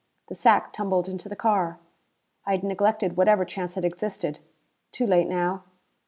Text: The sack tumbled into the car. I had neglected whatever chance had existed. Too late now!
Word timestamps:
The 0.29 0.33
sack 0.33 0.73
tumbled 0.73 1.07
into 1.07 1.29
the 1.29 1.35
car. 1.35 1.77
I 2.43 2.53
had 2.53 2.63
neglected 2.63 3.17
whatever 3.17 3.45
chance 3.45 3.75
had 3.75 3.85
existed. 3.85 4.39
Too 4.91 5.05
late 5.05 5.27
now! 5.27 5.61